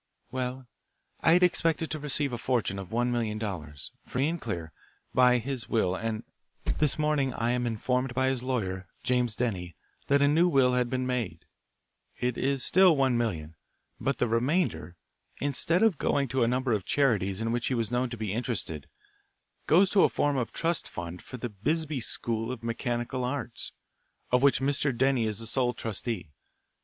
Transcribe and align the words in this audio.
"Well, 0.31 0.67
I 1.19 1.33
had 1.33 1.43
expected 1.43 1.91
to 1.91 1.99
receive 1.99 2.33
a 2.33 2.39
fortune 2.39 2.79
of 2.79 2.91
one 2.91 3.11
million 3.11 3.37
dollars, 3.37 3.91
free 4.03 4.27
and 4.27 4.41
clear, 4.41 4.73
by 5.13 5.37
his 5.37 5.69
will 5.69 5.93
and 5.93 6.23
this 6.79 6.97
morning 6.97 7.35
I 7.35 7.51
am 7.51 7.67
informed 7.67 8.15
by 8.15 8.29
his 8.29 8.41
lawyer, 8.41 8.87
James 9.03 9.35
Denny, 9.35 9.75
that 10.07 10.19
a 10.23 10.27
new 10.27 10.47
will 10.47 10.73
had 10.73 10.89
been 10.89 11.05
made. 11.05 11.45
It 12.19 12.35
is 12.35 12.65
still 12.65 12.95
one 12.97 13.15
million. 13.15 13.53
But 13.99 14.17
the 14.17 14.27
remainder, 14.27 14.95
instead 15.39 15.83
of 15.83 15.99
going 15.99 16.27
to 16.29 16.41
a 16.43 16.47
number 16.47 16.73
of 16.73 16.83
charities 16.83 17.39
in 17.39 17.51
which 17.51 17.67
he 17.67 17.75
was 17.75 17.91
known 17.91 18.09
to 18.09 18.17
be 18.17 18.33
interested, 18.33 18.87
goes 19.67 19.91
to 19.91 20.09
form 20.09 20.35
a 20.35 20.45
trust 20.45 20.89
fund 20.89 21.21
for 21.21 21.37
the 21.37 21.49
Bisbee 21.49 22.01
School 22.01 22.51
of 22.51 22.63
Mechanical 22.63 23.23
Arts, 23.23 23.71
of 24.31 24.41
which 24.41 24.61
Mr. 24.61 24.97
Denny 24.97 25.25
is 25.25 25.37
the 25.37 25.45
sole 25.45 25.75
trustee. 25.75 26.31